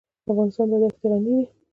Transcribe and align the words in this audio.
افغانستان 0.31 0.65
په 0.71 0.77
دښتې 0.81 1.05
غني 1.11 1.31
دی. 1.37 1.41